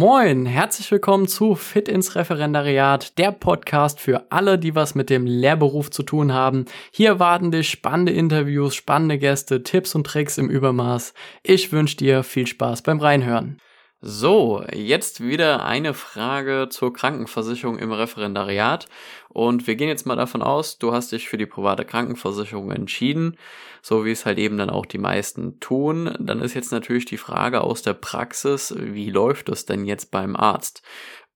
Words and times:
Moin, 0.00 0.46
herzlich 0.46 0.90
willkommen 0.90 1.28
zu 1.28 1.54
Fit 1.54 1.86
ins 1.86 2.16
Referendariat, 2.16 3.18
der 3.18 3.32
Podcast 3.32 4.00
für 4.00 4.32
alle, 4.32 4.58
die 4.58 4.74
was 4.74 4.94
mit 4.94 5.10
dem 5.10 5.26
Lehrberuf 5.26 5.90
zu 5.90 6.02
tun 6.02 6.32
haben. 6.32 6.64
Hier 6.90 7.18
warten 7.18 7.50
dich 7.50 7.68
spannende 7.68 8.12
Interviews, 8.12 8.74
spannende 8.74 9.18
Gäste, 9.18 9.62
Tipps 9.62 9.94
und 9.94 10.06
Tricks 10.06 10.38
im 10.38 10.48
Übermaß. 10.48 11.12
Ich 11.42 11.70
wünsche 11.70 11.98
dir 11.98 12.22
viel 12.22 12.46
Spaß 12.46 12.80
beim 12.80 12.98
Reinhören. 12.98 13.58
So, 14.02 14.64
jetzt 14.72 15.22
wieder 15.22 15.66
eine 15.66 15.92
Frage 15.92 16.68
zur 16.70 16.90
Krankenversicherung 16.90 17.78
im 17.78 17.92
Referendariat. 17.92 18.86
Und 19.28 19.66
wir 19.66 19.76
gehen 19.76 19.88
jetzt 19.88 20.06
mal 20.06 20.16
davon 20.16 20.40
aus, 20.40 20.78
du 20.78 20.94
hast 20.94 21.12
dich 21.12 21.28
für 21.28 21.36
die 21.36 21.44
private 21.44 21.84
Krankenversicherung 21.84 22.70
entschieden, 22.70 23.36
so 23.82 24.06
wie 24.06 24.10
es 24.10 24.24
halt 24.24 24.38
eben 24.38 24.56
dann 24.56 24.70
auch 24.70 24.86
die 24.86 24.96
meisten 24.96 25.60
tun. 25.60 26.16
Dann 26.18 26.40
ist 26.40 26.54
jetzt 26.54 26.72
natürlich 26.72 27.04
die 27.04 27.18
Frage 27.18 27.60
aus 27.60 27.82
der 27.82 27.92
Praxis, 27.92 28.74
wie 28.74 29.10
läuft 29.10 29.50
es 29.50 29.66
denn 29.66 29.84
jetzt 29.84 30.10
beim 30.10 30.34
Arzt? 30.34 30.82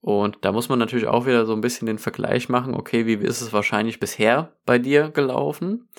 Und 0.00 0.38
da 0.40 0.50
muss 0.50 0.70
man 0.70 0.78
natürlich 0.78 1.06
auch 1.06 1.26
wieder 1.26 1.44
so 1.44 1.52
ein 1.52 1.60
bisschen 1.60 1.84
den 1.84 1.98
Vergleich 1.98 2.48
machen, 2.48 2.74
okay, 2.74 3.06
wie 3.06 3.26
ist 3.26 3.42
es 3.42 3.52
wahrscheinlich 3.52 4.00
bisher 4.00 4.52
bei 4.64 4.78
dir 4.78 5.10
gelaufen? 5.10 5.90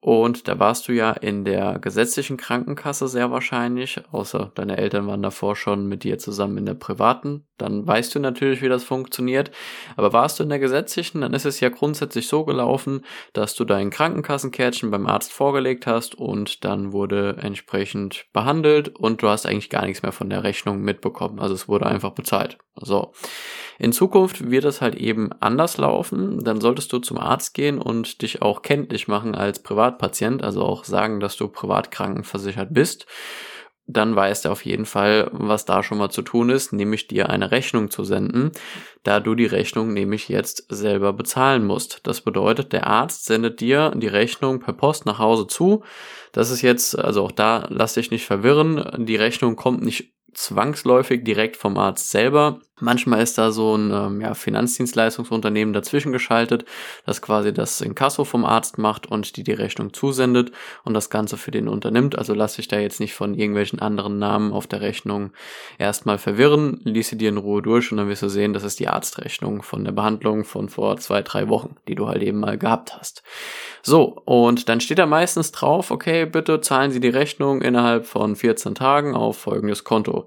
Und 0.00 0.46
da 0.46 0.58
warst 0.58 0.88
du 0.88 0.92
ja 0.92 1.10
in 1.12 1.44
der 1.44 1.78
gesetzlichen 1.78 2.36
Krankenkasse 2.36 3.08
sehr 3.08 3.30
wahrscheinlich, 3.30 4.00
außer 4.12 4.52
deine 4.54 4.76
Eltern 4.76 5.06
waren 5.06 5.22
davor 5.22 5.56
schon 5.56 5.86
mit 5.88 6.04
dir 6.04 6.18
zusammen 6.18 6.58
in 6.58 6.66
der 6.66 6.74
privaten. 6.74 7.46
Dann 7.58 7.86
weißt 7.86 8.14
du 8.14 8.20
natürlich, 8.20 8.62
wie 8.62 8.68
das 8.68 8.84
funktioniert. 8.84 9.50
Aber 9.96 10.12
warst 10.12 10.38
du 10.38 10.42
in 10.42 10.48
der 10.48 10.58
gesetzlichen, 10.58 11.20
dann 11.20 11.34
ist 11.34 11.46
es 11.46 11.60
ja 11.60 11.68
grundsätzlich 11.68 12.28
so 12.28 12.44
gelaufen, 12.44 13.04
dass 13.32 13.54
du 13.54 13.64
dein 13.64 13.90
Krankenkassenkärtchen 13.90 14.90
beim 14.90 15.06
Arzt 15.06 15.32
vorgelegt 15.32 15.86
hast 15.86 16.14
und 16.14 16.64
dann 16.64 16.92
wurde 16.92 17.36
entsprechend 17.40 18.26
behandelt 18.32 18.88
und 18.96 19.22
du 19.22 19.28
hast 19.28 19.46
eigentlich 19.46 19.70
gar 19.70 19.86
nichts 19.86 20.02
mehr 20.02 20.12
von 20.12 20.30
der 20.30 20.44
Rechnung 20.44 20.82
mitbekommen. 20.82 21.38
Also 21.38 21.54
es 21.54 21.68
wurde 21.68 21.86
einfach 21.86 22.10
bezahlt. 22.10 22.58
So. 22.76 23.12
In 23.78 23.92
Zukunft 23.92 24.50
wird 24.50 24.64
es 24.64 24.80
halt 24.80 24.94
eben 24.94 25.32
anders 25.40 25.76
laufen. 25.78 26.44
Dann 26.44 26.60
solltest 26.60 26.92
du 26.92 26.98
zum 26.98 27.18
Arzt 27.18 27.54
gehen 27.54 27.78
und 27.78 28.22
dich 28.22 28.42
auch 28.42 28.62
kenntlich 28.62 29.08
machen 29.08 29.34
als 29.34 29.62
Privatpatient, 29.62 30.42
also 30.42 30.62
auch 30.62 30.84
sagen, 30.84 31.20
dass 31.20 31.36
du 31.36 31.48
privat 31.48 31.90
krankenversichert 31.90 32.72
bist. 32.72 33.06
Dann 33.88 34.16
weiß 34.16 34.44
er 34.44 34.52
auf 34.52 34.64
jeden 34.64 34.84
Fall, 34.84 35.30
was 35.32 35.64
da 35.64 35.82
schon 35.84 35.98
mal 35.98 36.10
zu 36.10 36.22
tun 36.22 36.50
ist, 36.50 36.72
nämlich 36.72 37.06
dir 37.06 37.30
eine 37.30 37.52
Rechnung 37.52 37.88
zu 37.90 38.02
senden, 38.02 38.50
da 39.04 39.20
du 39.20 39.36
die 39.36 39.46
Rechnung 39.46 39.92
nämlich 39.92 40.28
jetzt 40.28 40.66
selber 40.68 41.12
bezahlen 41.12 41.64
musst. 41.64 42.00
Das 42.02 42.20
bedeutet, 42.20 42.72
der 42.72 42.88
Arzt 42.88 43.26
sendet 43.26 43.60
dir 43.60 43.92
die 43.94 44.08
Rechnung 44.08 44.58
per 44.58 44.72
Post 44.72 45.06
nach 45.06 45.20
Hause 45.20 45.46
zu. 45.46 45.84
Das 46.32 46.50
ist 46.50 46.62
jetzt, 46.62 46.98
also 46.98 47.22
auch 47.22 47.32
da 47.32 47.66
lass 47.70 47.94
dich 47.94 48.10
nicht 48.10 48.26
verwirren, 48.26 49.06
die 49.06 49.16
Rechnung 49.16 49.54
kommt 49.54 49.82
nicht 49.82 50.15
zwangsläufig 50.36 51.24
direkt 51.24 51.56
vom 51.56 51.78
Arzt 51.78 52.10
selber. 52.10 52.60
Manchmal 52.78 53.22
ist 53.22 53.38
da 53.38 53.52
so 53.52 53.74
ein 53.74 53.90
ähm, 53.90 54.20
ja, 54.20 54.34
Finanzdienstleistungsunternehmen 54.34 55.72
dazwischen 55.72 56.12
geschaltet, 56.12 56.66
das 57.06 57.22
quasi 57.22 57.54
das 57.54 57.80
Inkasso 57.80 58.24
vom 58.24 58.44
Arzt 58.44 58.76
macht 58.76 59.06
und 59.06 59.38
die 59.38 59.44
die 59.44 59.52
Rechnung 59.52 59.94
zusendet 59.94 60.52
und 60.84 60.92
das 60.92 61.08
Ganze 61.08 61.38
für 61.38 61.50
den 61.50 61.68
unternimmt. 61.68 62.18
Also 62.18 62.34
lass 62.34 62.56
dich 62.56 62.68
da 62.68 62.78
jetzt 62.78 63.00
nicht 63.00 63.14
von 63.14 63.32
irgendwelchen 63.32 63.78
anderen 63.78 64.18
Namen 64.18 64.52
auf 64.52 64.66
der 64.66 64.82
Rechnung 64.82 65.32
erstmal 65.78 66.18
verwirren. 66.18 66.82
Lies 66.84 67.08
sie 67.08 67.16
dir 67.16 67.30
in 67.30 67.38
Ruhe 67.38 67.62
durch 67.62 67.90
und 67.90 67.96
dann 67.96 68.10
wirst 68.10 68.22
du 68.22 68.28
sehen, 68.28 68.52
das 68.52 68.62
ist 68.62 68.78
die 68.78 68.88
Arztrechnung 68.88 69.62
von 69.62 69.82
der 69.82 69.92
Behandlung 69.92 70.44
von 70.44 70.68
vor 70.68 70.98
zwei, 70.98 71.22
drei 71.22 71.48
Wochen, 71.48 71.76
die 71.88 71.94
du 71.94 72.08
halt 72.08 72.22
eben 72.22 72.40
mal 72.40 72.58
gehabt 72.58 72.94
hast. 72.94 73.22
So, 73.82 74.20
und 74.26 74.68
dann 74.68 74.80
steht 74.80 74.98
da 74.98 75.06
meistens 75.06 75.50
drauf, 75.50 75.90
okay, 75.90 76.26
bitte 76.26 76.60
zahlen 76.60 76.90
Sie 76.90 77.00
die 77.00 77.08
Rechnung 77.08 77.62
innerhalb 77.62 78.04
von 78.04 78.36
14 78.36 78.74
Tagen 78.74 79.14
auf 79.14 79.38
folgendes 79.38 79.84
Konto. 79.84 80.25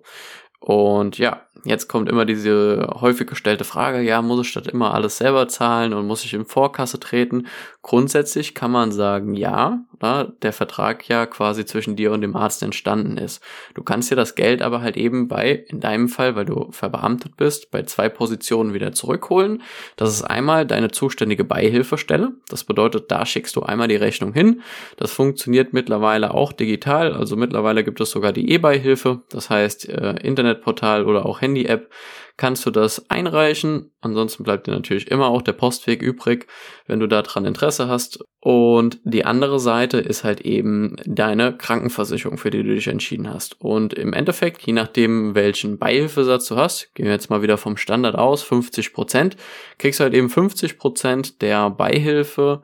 Und 0.60 1.18
ja, 1.18 1.48
jetzt 1.64 1.88
kommt 1.88 2.10
immer 2.10 2.26
diese 2.26 2.88
häufig 3.02 3.28
gestellte 3.28 3.64
Frage, 3.64 4.02
ja, 4.02 4.22
muss 4.22 4.48
ich 4.48 4.54
das 4.54 4.68
immer 4.68 4.94
alles 4.94 5.18
selber 5.18 5.48
zahlen 5.48 5.94
und 5.94 6.08
muss 6.08 6.26
ich 6.26 6.34
in 6.34 6.46
Vorkasse 6.46 7.00
treten? 7.00 7.48
Grundsätzlich 7.82 8.56
kann 8.56 8.72
man 8.72 8.92
sagen, 8.92 9.34
ja, 9.34 9.80
da 10.00 10.24
der 10.42 10.54
Vertrag 10.54 11.08
ja 11.08 11.26
quasi 11.26 11.66
zwischen 11.66 11.96
dir 11.96 12.12
und 12.12 12.22
dem 12.22 12.36
Arzt 12.36 12.64
entstanden 12.64 13.18
ist. 13.18 13.44
Du 13.74 13.84
kannst 13.84 14.10
dir 14.10 14.16
das 14.16 14.36
Geld 14.36 14.62
aber 14.62 14.82
halt 14.82 14.98
eben 14.98 15.28
bei, 15.28 15.66
in 15.68 15.80
deinem 15.80 16.08
Fall, 16.08 16.36
weil 16.36 16.46
du 16.46 16.72
verbeamtet 16.72 17.38
bist, 17.38 17.72
bei 17.72 17.84
zwei 17.84 18.10
Positionen 18.10 18.74
wieder 18.74 18.94
zurückholen. 18.94 19.62
Das 19.98 20.10
ist 20.10 20.24
einmal 20.24 20.66
deine 20.66 20.92
zuständige 20.92 21.44
Beihilfestelle. 21.44 22.32
Das 22.48 22.64
bedeutet, 22.64 23.12
da 23.12 23.26
schickst 23.26 23.56
du 23.56 23.64
einmal 23.64 23.88
die 23.88 23.96
Rechnung 23.96 24.34
hin. 24.34 24.62
Das 24.98 25.12
funktioniert 25.12 25.74
mittlerweile 25.74 26.34
auch 26.34 26.54
digital. 26.54 27.14
Also 27.14 27.36
mittlerweile 27.36 27.84
gibt 27.84 28.00
es 28.00 28.12
sogar 28.12 28.32
die 28.32 28.50
E-Beihilfe. 28.52 29.22
Das 29.30 29.50
heißt, 29.50 29.90
äh, 29.90 30.16
Internetportal 30.24 31.06
oder 31.06 31.26
auch 31.26 31.40
Handy-App 31.50 31.90
kannst 32.38 32.66
du 32.66 32.72
das 32.72 33.10
einreichen. 33.10 33.92
Ansonsten 34.00 34.44
bleibt 34.44 34.66
dir 34.66 34.72
natürlich 34.72 35.12
immer 35.12 35.28
auch 35.28 35.42
der 35.42 35.54
Postweg 35.54 36.02
übrig, 36.02 36.48
wenn 36.88 37.00
du 37.00 37.08
daran 37.08 37.46
Interesse 37.46 37.90
hast. 37.90 38.24
Und 38.40 39.00
die 39.04 39.26
andere 39.26 39.60
Seite 39.60 39.98
ist 39.98 40.24
halt 40.24 40.42
eben 40.42 40.96
deine 41.06 41.58
Krankenversicherung, 41.58 42.38
für 42.38 42.50
die 42.50 42.64
du 42.64 42.74
dich 42.74 42.88
entschieden 42.88 43.30
hast. 43.30 43.60
Und 43.60 43.94
im 43.94 44.14
Endeffekt, 44.14 44.62
je 44.62 44.72
nachdem, 44.72 45.36
welchen 45.36 45.78
Beihilfesatz 45.78 46.48
du 46.48 46.56
hast, 46.56 46.96
gehen 46.96 47.08
wir 47.08 47.12
jetzt 47.12 47.30
mal 47.30 47.42
wieder 47.42 47.58
vom 47.58 47.76
Standard 47.76 48.16
aus, 48.16 48.42
50 48.42 48.94
Prozent, 48.94 49.36
kriegst 49.78 50.00
du 50.00 50.06
halt 50.06 50.14
eben 50.14 50.30
50 50.30 50.78
Prozent 50.78 51.42
der 51.42 51.70
Beihilfe 51.70 52.62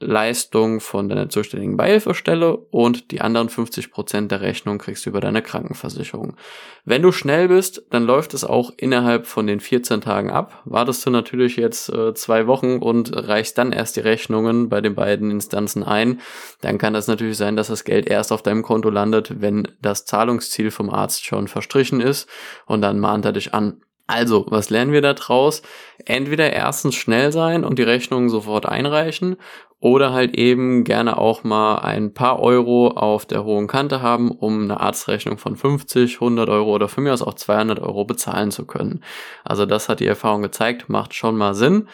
Leistung 0.00 0.80
von 0.80 1.08
deiner 1.08 1.28
zuständigen 1.28 1.76
Beihilfestelle 1.76 2.56
und 2.56 3.10
die 3.10 3.20
anderen 3.20 3.48
50 3.48 3.90
Prozent 3.90 4.30
der 4.30 4.40
Rechnung 4.40 4.78
kriegst 4.78 5.04
du 5.04 5.10
über 5.10 5.20
deine 5.20 5.42
Krankenversicherung. 5.42 6.36
Wenn 6.84 7.02
du 7.02 7.10
schnell 7.10 7.48
bist, 7.48 7.82
dann 7.90 8.04
läuft 8.04 8.32
es 8.32 8.44
auch 8.44 8.72
innerhalb 8.76 9.26
von 9.26 9.48
den 9.48 9.58
14 9.58 10.00
Tagen 10.00 10.30
ab. 10.30 10.62
Wartest 10.64 11.04
du 11.04 11.10
natürlich 11.10 11.56
jetzt 11.56 11.88
äh, 11.88 12.14
zwei 12.14 12.46
Wochen 12.46 12.78
und 12.78 13.10
reichst 13.14 13.58
dann 13.58 13.72
erst 13.72 13.96
die 13.96 14.00
Rechnungen 14.00 14.68
bei 14.68 14.80
den 14.80 14.94
beiden 14.94 15.32
Instanzen 15.32 15.82
ein, 15.82 16.20
dann 16.60 16.78
kann 16.78 16.94
das 16.94 17.08
natürlich 17.08 17.36
sein, 17.36 17.56
dass 17.56 17.66
das 17.66 17.84
Geld 17.84 18.08
erst 18.08 18.32
auf 18.32 18.42
deinem 18.42 18.62
Konto 18.62 18.90
landet, 18.90 19.40
wenn 19.40 19.66
das 19.82 20.04
Zahlungsziel 20.04 20.70
vom 20.70 20.90
Arzt 20.90 21.24
schon 21.24 21.48
verstrichen 21.48 22.00
ist 22.00 22.28
und 22.66 22.82
dann 22.82 23.00
mahnt 23.00 23.24
er 23.24 23.32
dich 23.32 23.52
an. 23.52 23.80
Also, 24.10 24.46
was 24.48 24.70
lernen 24.70 24.92
wir 24.92 25.02
da 25.02 25.12
draus? 25.12 25.60
Entweder 26.06 26.50
erstens 26.50 26.94
schnell 26.94 27.30
sein 27.30 27.62
und 27.62 27.78
die 27.78 27.82
Rechnung 27.82 28.30
sofort 28.30 28.64
einreichen 28.64 29.36
oder 29.80 30.14
halt 30.14 30.34
eben 30.34 30.82
gerne 30.82 31.18
auch 31.18 31.44
mal 31.44 31.76
ein 31.80 32.14
paar 32.14 32.40
Euro 32.40 32.88
auf 32.88 33.26
der 33.26 33.44
hohen 33.44 33.66
Kante 33.66 34.00
haben, 34.00 34.30
um 34.30 34.62
eine 34.62 34.80
Arztrechnung 34.80 35.36
von 35.36 35.56
50, 35.56 36.14
100 36.14 36.48
Euro 36.48 36.74
oder 36.74 36.88
für 36.88 37.02
mich 37.02 37.12
aus 37.12 37.22
auch 37.22 37.34
200 37.34 37.80
Euro 37.80 38.06
bezahlen 38.06 38.50
zu 38.50 38.66
können. 38.66 39.04
Also 39.44 39.66
das 39.66 39.90
hat 39.90 40.00
die 40.00 40.06
Erfahrung 40.06 40.40
gezeigt, 40.40 40.88
macht 40.88 41.12
schon 41.12 41.36
mal 41.36 41.54
Sinn. 41.54 41.86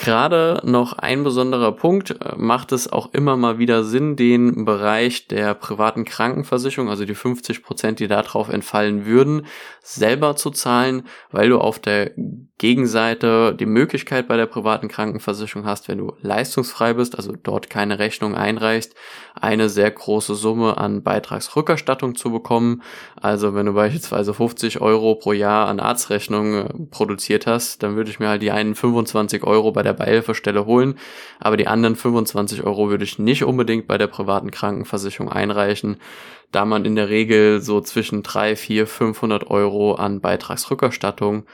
Gerade 0.00 0.60
noch 0.62 0.92
ein 0.92 1.24
besonderer 1.24 1.72
Punkt, 1.72 2.12
äh, 2.12 2.36
macht 2.36 2.70
es 2.70 2.90
auch 2.90 3.12
immer 3.14 3.36
mal 3.36 3.58
wieder 3.58 3.82
Sinn, 3.82 4.14
den 4.14 4.64
Bereich 4.64 5.26
der 5.26 5.54
privaten 5.54 6.04
Krankenversicherung, 6.04 6.88
also 6.88 7.04
die 7.04 7.16
50 7.16 7.64
Prozent, 7.64 7.98
die 7.98 8.06
darauf 8.06 8.48
entfallen 8.48 9.06
würden, 9.06 9.46
selber 9.82 10.36
zu 10.36 10.50
zahlen, 10.50 11.02
weil 11.32 11.48
du 11.48 11.58
auf 11.58 11.80
der 11.80 12.12
Gegenseite 12.58 13.56
die 13.58 13.66
Möglichkeit 13.66 14.28
bei 14.28 14.36
der 14.36 14.46
privaten 14.46 14.86
Krankenversicherung 14.86 15.66
hast, 15.66 15.88
wenn 15.88 15.98
du 15.98 16.12
leistungsfrei 16.20 16.94
bist, 16.94 17.16
also 17.16 17.32
dort 17.42 17.68
keine 17.68 17.98
Rechnung 17.98 18.36
einreichst, 18.36 18.94
eine 19.34 19.68
sehr 19.68 19.90
große 19.90 20.34
Summe 20.34 20.76
an 20.76 21.02
Beitragsrückerstattung 21.02 22.14
zu 22.14 22.30
bekommen. 22.30 22.82
Also 23.16 23.54
wenn 23.54 23.66
du 23.66 23.72
beispielsweise 23.72 24.34
50 24.34 24.80
Euro 24.80 25.14
pro 25.14 25.32
Jahr 25.32 25.68
an 25.68 25.80
Arztrechnungen 25.80 26.66
äh, 26.66 26.86
produziert 26.90 27.46
hast, 27.46 27.82
dann 27.82 27.96
würde 27.96 28.10
ich 28.10 28.20
mir 28.20 28.28
halt 28.28 28.42
die 28.42 28.50
einen 28.50 28.74
25 28.74 29.44
Euro 29.44 29.72
bei 29.72 29.82
der 29.88 29.94
Beihilfestelle 29.94 30.66
holen, 30.66 30.98
aber 31.40 31.56
die 31.56 31.66
anderen 31.66 31.96
25 31.96 32.62
Euro 32.62 32.90
würde 32.90 33.04
ich 33.04 33.18
nicht 33.18 33.44
unbedingt 33.44 33.86
bei 33.88 33.98
der 33.98 34.06
privaten 34.06 34.50
Krankenversicherung 34.50 35.30
einreichen, 35.30 35.96
da 36.52 36.64
man 36.64 36.84
in 36.84 36.94
der 36.94 37.08
Regel 37.08 37.60
so 37.60 37.80
zwischen 37.80 38.22
3, 38.22 38.56
4, 38.56 38.86
500 38.86 39.50
Euro 39.50 39.94
an 39.94 40.20
Beitragsrückerstattung 40.20 41.44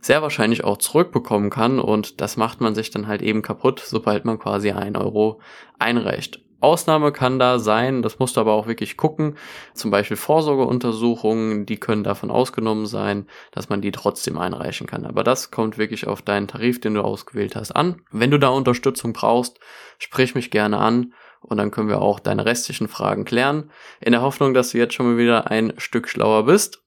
sehr 0.00 0.20
wahrscheinlich 0.20 0.64
auch 0.64 0.78
zurückbekommen 0.78 1.48
kann 1.48 1.78
und 1.78 2.20
das 2.20 2.36
macht 2.36 2.60
man 2.60 2.74
sich 2.74 2.90
dann 2.90 3.06
halt 3.06 3.22
eben 3.22 3.40
kaputt, 3.40 3.80
sobald 3.84 4.24
man 4.24 4.38
quasi 4.38 4.72
ein 4.72 4.96
Euro 4.96 5.40
einreicht. 5.78 6.40
Ausnahme 6.62 7.12
kann 7.12 7.38
da 7.38 7.58
sein, 7.58 8.02
das 8.02 8.18
musst 8.18 8.36
du 8.36 8.40
aber 8.40 8.52
auch 8.52 8.66
wirklich 8.66 8.96
gucken, 8.96 9.36
zum 9.74 9.90
Beispiel 9.90 10.16
Vorsorgeuntersuchungen, 10.16 11.66
die 11.66 11.78
können 11.78 12.04
davon 12.04 12.30
ausgenommen 12.30 12.86
sein, 12.86 13.26
dass 13.50 13.68
man 13.68 13.80
die 13.80 13.92
trotzdem 13.92 14.38
einreichen 14.38 14.86
kann. 14.86 15.06
Aber 15.06 15.24
das 15.24 15.50
kommt 15.50 15.78
wirklich 15.78 16.06
auf 16.06 16.22
deinen 16.22 16.48
Tarif, 16.48 16.80
den 16.80 16.94
du 16.94 17.02
ausgewählt 17.02 17.56
hast, 17.56 17.72
an. 17.72 18.02
Wenn 18.10 18.30
du 18.30 18.38
da 18.38 18.48
Unterstützung 18.48 19.12
brauchst, 19.12 19.58
sprich 19.98 20.34
mich 20.34 20.50
gerne 20.50 20.78
an 20.78 21.14
und 21.40 21.56
dann 21.56 21.70
können 21.70 21.88
wir 21.88 22.00
auch 22.00 22.20
deine 22.20 22.44
restlichen 22.44 22.88
Fragen 22.88 23.24
klären. 23.24 23.70
In 24.00 24.12
der 24.12 24.22
Hoffnung, 24.22 24.54
dass 24.54 24.70
du 24.70 24.78
jetzt 24.78 24.94
schon 24.94 25.06
mal 25.06 25.18
wieder 25.18 25.50
ein 25.50 25.74
Stück 25.78 26.08
schlauer 26.08 26.44
bist 26.44 26.82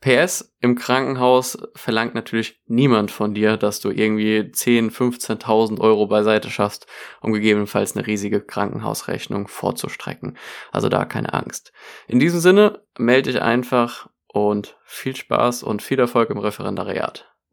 PS, 0.00 0.54
im 0.60 0.76
Krankenhaus 0.76 1.58
verlangt 1.74 2.14
natürlich 2.14 2.60
niemand 2.66 3.10
von 3.10 3.34
dir, 3.34 3.58
dass 3.58 3.80
du 3.80 3.90
irgendwie 3.90 4.50
10, 4.50 4.90
15.000 4.90 5.78
Euro 5.78 6.06
beiseite 6.06 6.48
schaffst, 6.48 6.86
um 7.20 7.32
gegebenenfalls 7.32 7.94
eine 7.94 8.06
riesige 8.06 8.40
Krankenhausrechnung 8.40 9.46
vorzustrecken. 9.46 10.38
Also 10.72 10.88
da 10.88 11.04
keine 11.04 11.34
Angst. 11.34 11.72
In 12.08 12.18
diesem 12.18 12.40
Sinne, 12.40 12.82
melde 12.98 13.32
dich 13.32 13.42
einfach 13.42 14.08
und 14.26 14.78
viel 14.84 15.16
Spaß 15.16 15.62
und 15.62 15.82
viel 15.82 15.98
Erfolg 15.98 16.30
im 16.30 16.38
Referendariat. 16.38 17.30